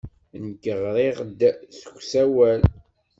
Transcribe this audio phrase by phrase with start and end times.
[0.43, 1.41] Nekk ɣriɣ-d
[1.77, 2.61] s usawal.